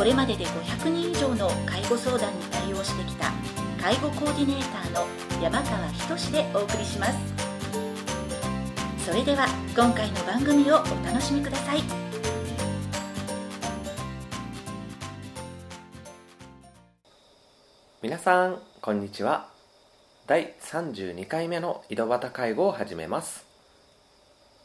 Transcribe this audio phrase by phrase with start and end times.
[0.00, 3.30] これまでで500人以上の介護相談に対応してきた
[3.78, 5.06] 介護コーディネーターの
[5.42, 5.86] 山川
[6.16, 7.18] 仁でお送りします。
[9.04, 11.82] それでは今回の番組をお楽しみください。
[18.00, 19.50] 皆さんこんにちは。
[20.26, 23.44] 第32回目の井戸端介護を始めます。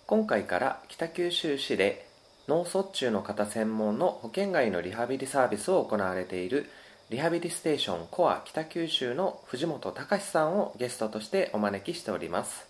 [0.08, 2.05] 今回から北九州市で
[2.48, 6.70] 脳卒中の方専門の保険外のリハビリサービスを行われている
[7.10, 12.68] リハビリステーションコア北九州の藤本隆さんをゲストとしてお招きしております。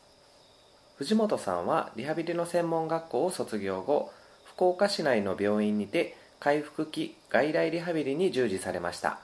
[0.98, 4.12] 藤本さんはリハビリの専門学校を卒業後
[4.46, 9.20] 福岡市内の病院にて回復期外来リハビリに従事されました。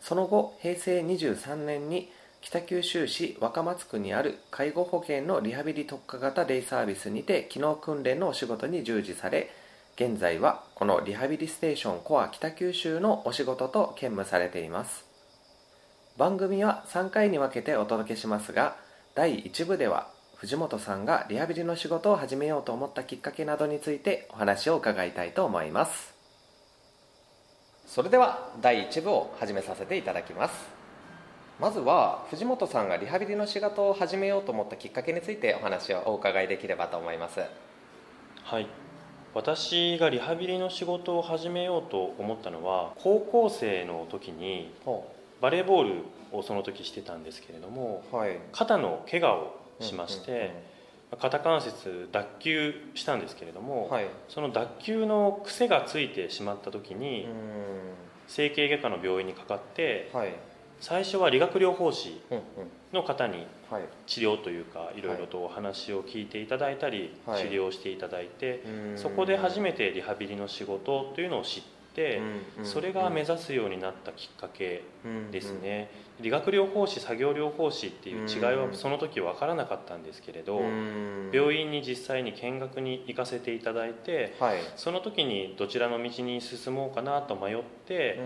[0.00, 2.10] その後平成23年に
[2.40, 9.50] 北九州市若松区にある介護保険のリハビリ特化型デイサービスにて機能訓練のお仕事に従事され
[9.96, 15.04] 現在はこのリハビリステーションコア北九州のお仕事と兼務されています。
[16.16, 18.76] 番組は3回に分けてお届けしますが
[19.14, 26.14] 第1部では藤本さんがリハビリの仕事を始めようと思ったきっかけなどについてお話を伺いたいと思います。
[27.86, 30.77] それでは第1部を始めさせていただきます。
[31.60, 37.40] まずは藤本さんがリハビリの仕事を始めようと思ったきっかけについてお話をお伺いできればと思います。
[38.44, 38.68] はい。
[39.34, 44.72] 私がリハビリの仕事を始めようと思ったのは高校生の時に
[45.40, 50.52] バレーボールをその時してたんですけれども、はい、肩の怪我をしまして、
[51.20, 57.26] 肩関節脱臼したんですけれども、はい、その脱臼の癖がついてしまった時に
[58.28, 60.34] 整形外科の病院にかかって、はい、
[60.80, 62.20] 最初は理学療法士
[62.92, 63.46] の方に
[64.06, 65.02] 治療というかい。
[65.02, 68.62] ろいろとお話を聞いていただいたり治療していただいて
[68.96, 71.77] そこで初めてリハビリの仕事というのを知ってて、
[72.62, 74.82] それが目指すようになったきっかけ
[75.32, 75.90] ですね、
[76.20, 80.60] 理学療法士作業療法士っていう違いはその時分からなかったんですけれど、
[81.32, 88.20] 病院に実際に見学に行かせていただいて、はい、その時にどちらの道に進もうかなと迷って、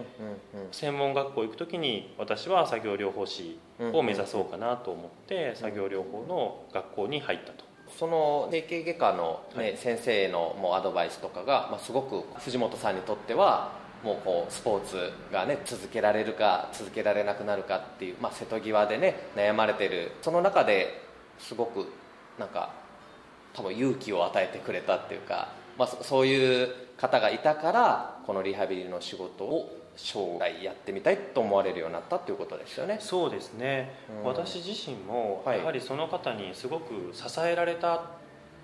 [0.71, 3.59] 専門学校行く時に私は作業療法士
[3.93, 7.72] を目指そうかなと思って作業療法の学校に入ったと。
[8.03, 21.01] その整形外科の、ね、はい、先生のもうアドバイスとかが、まあ、すごく藤本さんにとってはもうこうスポーツがね続けられるか続けられなくなるかっていう、まあ、瀬戸際でね悩まれてるその中で
[21.39, 21.93] すごく
[22.41, 22.73] なんか
[23.55, 32.99] 多分勇気を与えてくれたっていうか、まあ、そういう方がいたからこのリハビリの仕事を将来やってみたいと思われるようになったということですよね。
[33.01, 38.07] そうですね、うん、私自身もやはりその方にすごく支えられた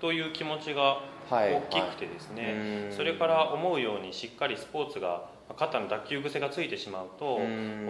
[0.01, 2.83] という気持ちが大きくてですね、はい。
[2.85, 7.39] はい、それから思うようにしっかりスポーツが肩の脱臼癖がついてしまうと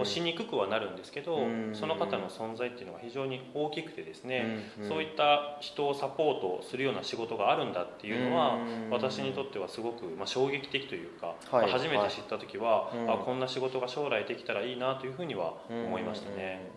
[0.05, 1.39] しにくくはなるんですけど
[1.73, 8.57] その方の存在っていうのが非常に大きくてですねそういった人をサポートするような仕事があるんだっていうのは
[8.91, 16.71] 私にとってはすごくまあ衝撃的というか、はい、初めて知った時は、あこんな仕事が将来できたらいいなというふうには思いましたね。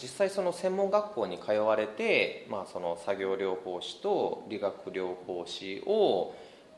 [0.00, 6.34] 実際その専門学校に通われて、まあ、その作業療法士と理学療法士を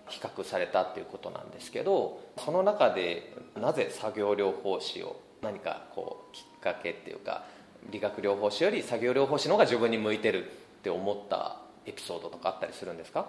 [0.08, 7.44] 比較されたっていうことなんですけどその中でなぜ作業療法士を何かこうきっかけっていうか
[7.90, 10.48] 理学療法士より作業療法士の方が自分に向いてるっ
[10.82, 13.26] て思ったエピソードとかあったりするんですか？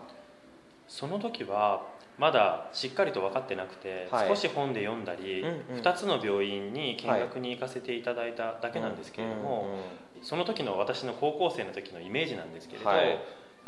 [0.88, 1.88] その時は
[2.20, 9.80] まだしっかりと分かってなくて、はい、少し本で読んだり、うんうん、2つの病院に見学に行かせていただいただけなんですけれども、
[10.22, 13.20] その時の私の高校生の時のイメージなんですけれど、はい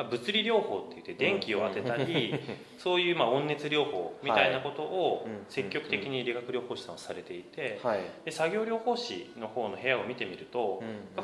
[0.04, 2.36] 物理療法って言って電気を当てたり、
[2.78, 7.80] そういうまあ温熱療法みたいなことを積極的に理学療法士さんはされていて、
[8.26, 10.84] で作業療法士の方の部屋を見てみると、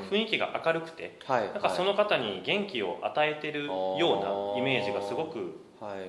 [0.09, 5.59] 雰囲気が明るくて、なんかその方に元気を与えてるようなイメージがすごく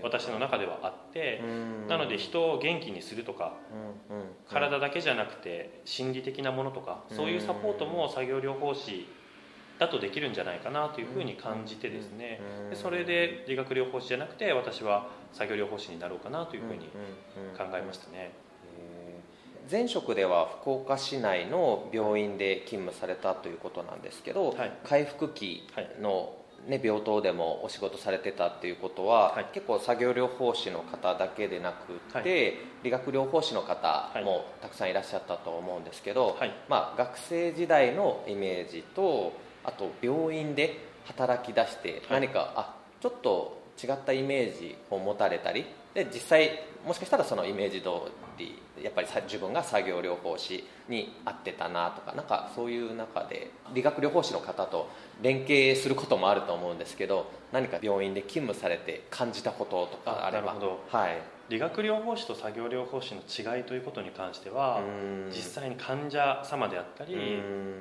[0.02, 1.40] 私の中ではあって
[1.88, 3.54] なので人を元気にするとか
[4.48, 9.08] 体だけじゃなくて心理的なものとかそういうサポートも作業療法士
[9.82, 12.40] だとできるんじゃないかなというふうに感じてですね。
[12.70, 16.86] でそれで理学療法士じゃなくて私は作業療法士になろうかなというふうに
[17.58, 18.30] 考えましたね。
[19.70, 25.66] 前職では福岡市内の病院で勤務されたということなんですけど、はい、回復期
[26.00, 26.34] の、
[26.66, 36.36] ね、病棟でもお仕事されてたっていうことは、はい、結構作業療法士の方だけでなくて、はい、理学療法士の方もたくさんいらっしゃったと思うんですけど、
[36.68, 39.32] まあ、学生時代のイメージと
[39.64, 45.64] あと病院で働き出して何か、あちょっと違ったイメージを持たれたり
[45.94, 47.88] で実際もしかしたらそのイメージ通
[48.38, 54.88] りやっぱり自分が作業療法士に合ってたなとかなんかそういう中で理学療法士の方と
[55.20, 60.54] 連携することもあると思うんですけど何か病院で勤務されて感じたこととかあれば
[60.90, 64.80] はい、理学療法士と作業療法士の違いということに関しては
[65.28, 67.14] 実際に患者様であったり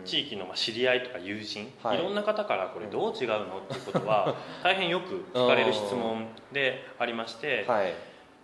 [0.04, 7.94] 地域の知り合いとか友人、はい、いろんな方からこれどう違うのっていうことは 大変よく聞かれる質問でありまして、はい。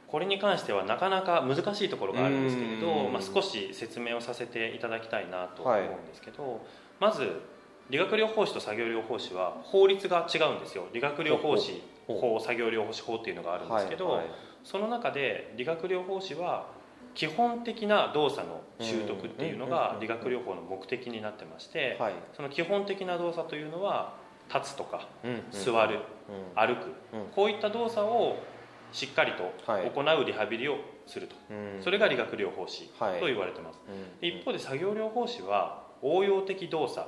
[0.08, 6.60] これに関してはなかなか難しいところがあるんですけれど、まあ、少し説明をさせていただきたいなと思うんですけど、はい、
[7.02, 7.42] まず
[7.90, 10.88] 理学療法士と作業療法士は法律が違うんですよ。
[10.94, 14.18] 理学療法士法作業療法士法っていうのがあるんですけど、はい。
[14.18, 14.28] はい、
[14.70, 16.68] その中で理学療法士は
[17.16, 21.98] 基本的な動作の習得っていうのが理学療法の目的になってまして、
[22.36, 24.14] その基本的な動作というのは
[24.54, 25.08] 立つとか
[25.52, 26.00] 座る、
[26.54, 26.94] 歩く、
[27.34, 28.38] こういった動作を
[28.92, 30.78] しっかりと行うリハビリを
[31.08, 31.36] すると、
[31.82, 33.80] それが理学療法士と言われてます、
[34.22, 37.08] 一方で作業療法士は応用的動作、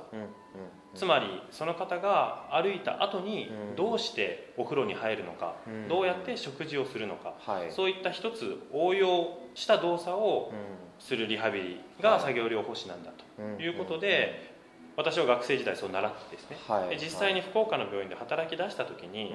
[0.94, 5.56] つまりその方が歩いた後にどうしてお風呂に入るのか、
[5.88, 7.34] どうやって食事をするのか、
[7.70, 10.52] そういった一つ応用した動作を
[10.98, 14.50] するリハビリが作業療法士なんだということで、
[14.96, 19.34] 私は学生時代そう習ってですね、はい、で実際に福岡の病院で働き出した時に、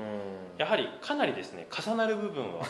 [0.57, 2.63] やはりかなりですね重なる部分は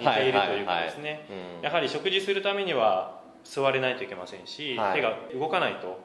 [0.00, 1.26] 多 い似ているというかですね。
[1.62, 6.00] やはり食事するためには座れないといけませんし、はい、手が動かないと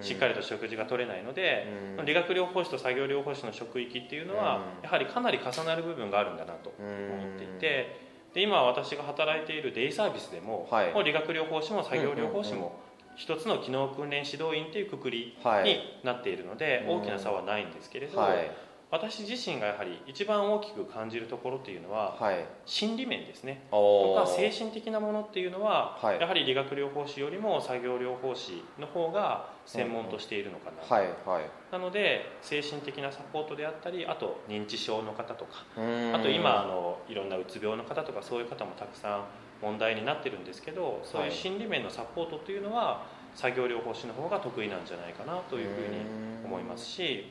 [0.00, 1.66] しっかりと食事が取れないので
[2.04, 12.80] 理学療法士と作業療法士の職域っていうのはやはりかなり重なる部分があるんだなと思っていてで今私が働いているデイサービスでもはい、もう理学療法士も作業療法士も
[13.16, 18.48] 一つの機能訓練指導員というくくりになっているので、大きな差はないんですけれど、はい、
[18.90, 23.66] 私自身がやはり一番大きく感じるところっていうのは、はい、心理面ですね。
[23.70, 31.06] とか精神的なものっていうのは、はい、やはり理学療法士よりも作業療法士の方が専門としているのかな、はい。
[31.26, 39.24] はい、なので精神的なサポートであったりあと認知症の方とかあと今あのいろんなうつ病の方とかそういう方もたくさん
[39.60, 43.06] 問題になってるんですけどそういう心理面のサポートというのは
[43.38, 47.30] 作業療法士の方が得意なんじゃないかなというふうに思いますし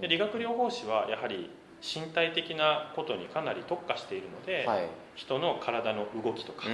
[0.00, 1.50] で理学療法士はやはり
[1.82, 6.64] 身体的なことにかなり特化しているので、はい、人の体の動きとか、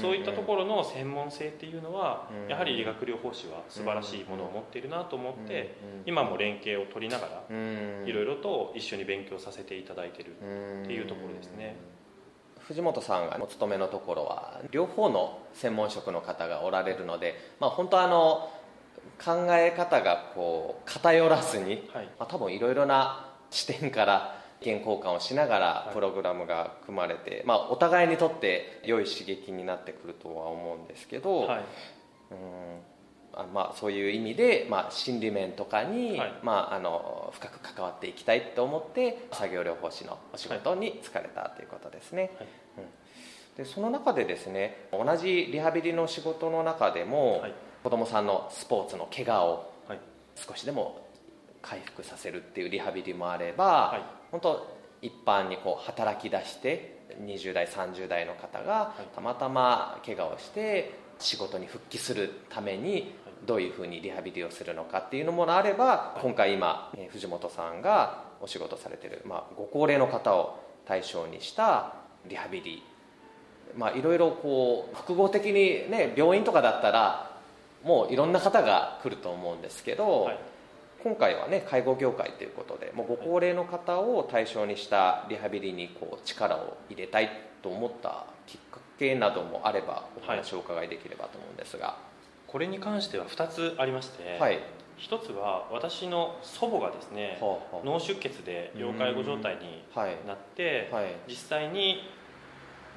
[0.00, 5.74] そういったところの専門性っていうのは、やはり理学療法士は素晴らしいものを持っているなと思って、
[6.06, 7.56] 今も連携を取りながら、
[8.06, 10.36] いろいろと一緒に勉強させていただいている
[10.84, 11.74] っていうところですね。
[12.68, 18.50] 藤本さんがお勤めのところは両方の専門職の方がおられるので、まあ、本当あの
[19.22, 31.58] 考え方がこう偏らずに、はい、まあ、多分いろいろな視点から意見交換をしながらプログラムが組まれて、はい、まあ、お互いにとって良い刺激になってくるとは思うんですけど、はい、
[32.30, 32.36] うん
[33.34, 42.48] あまあ、そういう意味で、まあ、心理面とかに、はい、まあ、あの深く関わっていきたいと思って作業療法士のお仕事に就かれたということですね、はい、
[43.58, 49.72] うん、でその中でですね同じリハビリの仕事の中でも、はい、子どもさんのスポーツの怪我を
[50.34, 51.06] 少しでも
[51.62, 63.14] 回復させるっていうリハビリもあれば、本当一般にこう働き出して20代30代の方がたまたま怪我をして仕事に復帰するために
[63.46, 71.94] どういうふうにリハビリをするのかっていうのもあれば今回今藤本さんがお仕事されてる、まあ、ご高齢の方を対象にした
[72.28, 72.82] リハビリ
[73.76, 77.32] まあいろいろこう複合的にね病院とかだったら
[77.84, 80.38] もういろんな方が来ると思うんですけど、はい、
[81.02, 87.30] 今回はね介護業界ということでもうご高齢の方を対象にしたリハビリにこう力を入れたい
[87.62, 91.86] と思ったきっかけなどもあればお話をお伺いできればと思うんですが。
[91.86, 92.11] はい
[92.52, 94.60] これに関しては2つありまして、はい、
[94.98, 99.82] 1つは私の祖母がですね、はあはあ、脳出血で要介護状態に
[100.26, 101.04] なって、はい。
[101.04, 102.02] はい、実際に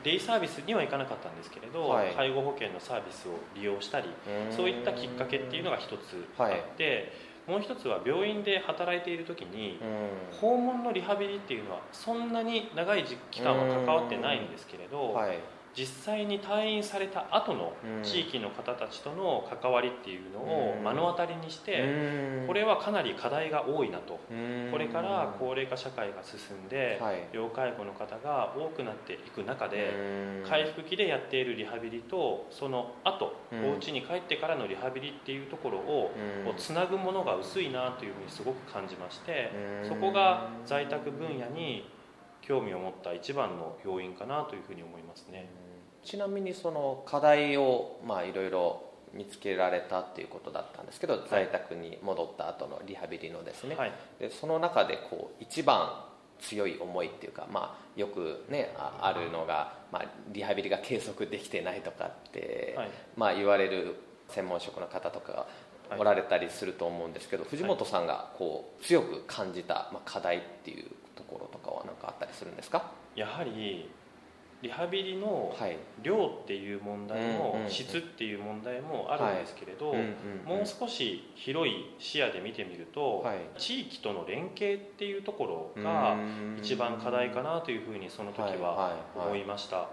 [0.03, 4.09] デイサービスには行かなかったんですけれど、介護保険のサービスを利用したり
[4.55, 7.11] そういったきっかけっていうのが1つあって、
[7.47, 9.79] もう1つは病院で働いている時に
[10.39, 15.15] 訪問のリハビリっていうのはそんなに長い期間は関わってないんですけれど、
[15.77, 24.19] 実際に退院された後の地域の方たちとの関わりっていうのを目の当たりにしてこれはかなり課題が多いなと。
[24.71, 27.01] これから高齢化社会が進んで
[27.33, 36.11] 要介護の方が多くなっていく中で回復期でやっているリハビリとその後お家に帰ってからのリハビリっていうところを
[36.57, 39.51] つなぐものが薄いなというふうにすごく感じまして
[39.83, 41.89] そこが在宅分野に
[42.41, 45.49] 興味を持った一番の要因かなというふうに思いますね。
[46.05, 48.83] ちなみにその課題をまあいろいろ
[49.13, 56.03] 見つけられたっていうことだったんですけど、在宅に戻った後のリハビリのですね、はい、でその中でこう一番
[56.39, 63.95] 強い思いっていうか、まあ、よくねあるのが、まあ、リハビリが継続できてないとかって、はい、まあ、言われる
[64.27, 65.47] 専門職の方とか
[65.97, 72.91] おられたりすると思うんですけど、はい、藤本さんがこう強く感じた、まあ、課題っていうところとかは何かあったりするんですか？
[73.15, 73.89] やはり
[74.65, 75.55] リハビリの
[76.01, 79.93] 量っていう問題も質っていう問題もあるんですけれど
[80.43, 83.23] もう少し広い視野で見てみると
[83.59, 86.17] 地域との連携っていうところが
[86.57, 89.87] 一番課題かなというふうにその時は思いました。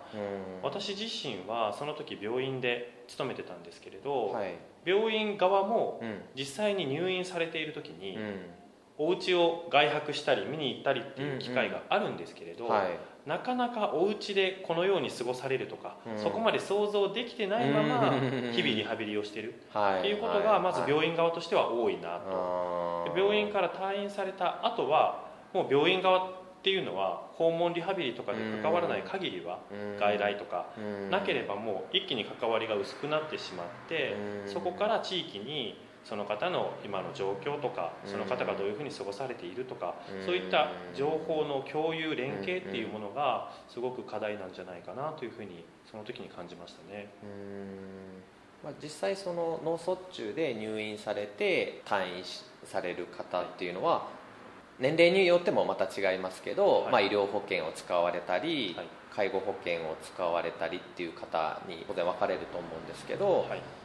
[0.63, 4.35] 私自身はその時病院で勤めてたんですけれど
[4.87, 6.01] 病院側も
[6.35, 8.17] 実際に入院されている時に
[8.99, 12.69] お家を外泊したり見に行ったりっていう機会があるんですけれど、
[13.27, 18.11] なかなかお家でこのように過ごされるとか、うん、そこまで想像できてないまま
[18.53, 19.55] 日々リハビリをしてる。
[19.55, 23.15] っていうことがまず病院側としては多いなと。
[23.17, 29.59] 病院から退院された後はもう病院側っていうのは訪問リハビリとかで関わらない限りは
[29.99, 30.67] 外来とか
[31.11, 34.15] なければもう一気に関わりが薄くなってしまって
[34.47, 39.95] そこから地域にその方の今の状況とかその方がどういうふうに過ごされているとか
[40.27, 47.09] そういった情報の共有連携っていうものがすごく課題なんじゃないかなというふうにその時に感じましたね。
[48.65, 52.25] まあ、実際その脳卒中で入院されて退院
[52.65, 54.07] される方っていうのは
[54.79, 63.82] 年齢によってもまた違いますけど、はい、まあ、医療保険を使われたり、はい、介護保険を使われたりっていう方に当然分かれると思うんですけど、はい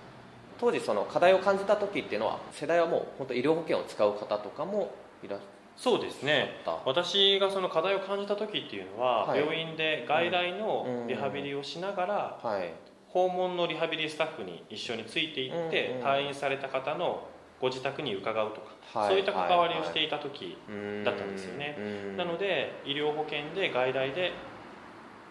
[0.60, 4.92] 当時その課題を感じた時っていうのは世代はもう本当医療保険を使う方とかも
[5.24, 5.46] いらっしゃ
[5.78, 6.56] そうですね。
[6.86, 12.50] 私がその課題を感じた時っていうのは、はい、病院で外来のリハビリをしながら、うん。
[12.50, 12.74] はい、
[13.10, 17.28] 訪問のリハビリスタッフに一緒についていって、うんうん、退院された方の
[17.62, 18.62] ご自宅に伺うと
[18.94, 20.58] か、はい、そういった関わりをしていた時
[21.06, 21.78] だったんですよね、
[22.16, 24.32] なので医療保険で外来で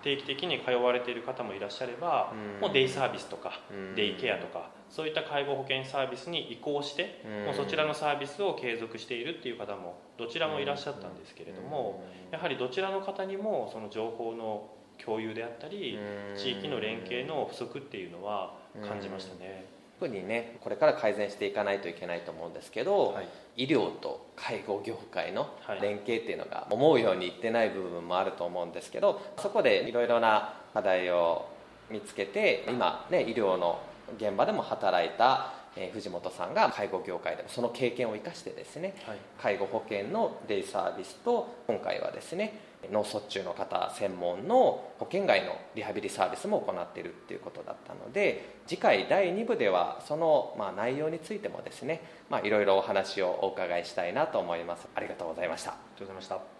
[0.06, 3.60] 定期的に通われている方もいらっしゃれば、もうデイサービスとか、
[3.96, 14.70] デイケアとかそういった介護保険サービスに移行して、もうそちらのサービスを継続しているっていう方もどちらもいらっしゃったんですけれども、やはりどちらの方にもその情報の
[15.04, 15.98] 共有であったり
[16.36, 18.54] 地域の連携の不足っていうのは
[18.86, 19.75] 感じましたね。
[19.98, 25.48] 特にねこれから改善していかないといけないと思うんですけど、はい、医療と介護業界の
[25.80, 31.48] 連携っていうのが思うようにいってない部分もあると思うんですけどそこでいろいろな課題を
[31.90, 33.80] 見つけて今ね医療の
[34.16, 42.58] 現場でも働いたえ藤本さんが介護業界でもその経験を生かしてですね、はい、介護保険のデイサービスと今回はですね
[42.90, 54.86] 脳卒中の方専門の保険外のリハビリサービスも行っているっていうことだったので次回第2部ではその、まあ、内容についてもですね、まあ、いろいろお話をお伺いしたいなと思います。
[54.94, 55.72] ありがとうございました。
[55.72, 56.55] ありがとうございました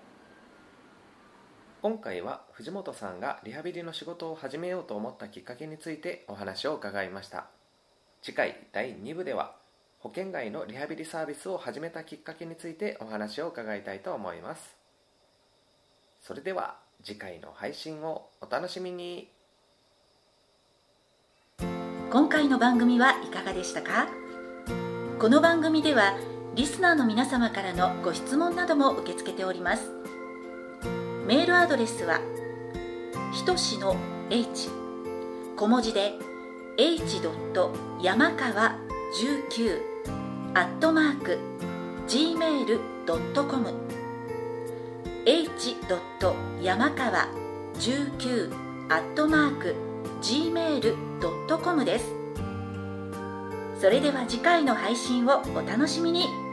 [1.82, 7.46] 今回は藤本さんがリハビリの仕事を始めようと思ったきっかけについてお話を伺いました。
[8.22, 9.54] 次回第2部では
[10.00, 14.76] 保険外のリハビリサービスを始めたきっかけについてお話を伺いたいと思います。
[16.20, 19.30] それでは次回の配信をお楽しみに。
[22.10, 24.08] 今回の番組はいかがでしたか？
[25.20, 26.14] この番組では
[26.56, 29.92] リスナーの皆様からのご質問なども受け付けております。
[31.26, 32.20] メールアドレスは
[33.32, 33.96] ひとしの
[34.30, 34.70] h
[35.56, 36.12] 小文字で
[36.76, 37.20] h.
[38.00, 38.76] 山川
[39.20, 39.80] 19
[40.54, 41.40] アットマーク
[42.06, 43.74] gmail.com
[45.26, 45.76] h.
[46.62, 47.28] 山川
[47.74, 48.54] 19
[48.88, 49.74] アットマーク
[50.22, 52.14] gmail.com です
[53.80, 56.45] それでは次回の配信をお楽しみに